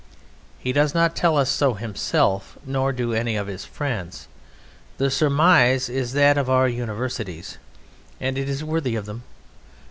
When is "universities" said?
6.67-7.59